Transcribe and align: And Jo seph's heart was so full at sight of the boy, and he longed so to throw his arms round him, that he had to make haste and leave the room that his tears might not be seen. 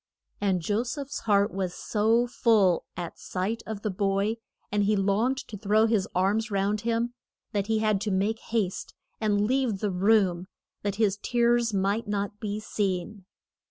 And 0.41 0.61
Jo 0.63 0.81
seph's 0.81 1.19
heart 1.29 1.53
was 1.53 1.75
so 1.75 2.25
full 2.25 2.85
at 2.97 3.19
sight 3.19 3.61
of 3.67 3.83
the 3.83 3.91
boy, 3.91 4.37
and 4.71 4.85
he 4.85 4.95
longed 4.95 5.41
so 5.41 5.45
to 5.49 5.57
throw 5.57 5.85
his 5.85 6.07
arms 6.15 6.49
round 6.49 6.81
him, 6.81 7.13
that 7.51 7.67
he 7.67 7.77
had 7.77 8.01
to 8.01 8.09
make 8.09 8.39
haste 8.39 8.95
and 9.19 9.45
leave 9.45 9.77
the 9.77 9.91
room 9.91 10.47
that 10.81 10.95
his 10.95 11.17
tears 11.21 11.71
might 11.71 12.07
not 12.07 12.39
be 12.39 12.59
seen. 12.59 13.25